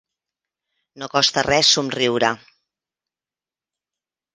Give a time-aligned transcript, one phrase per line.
[1.03, 2.35] No costa res somriure.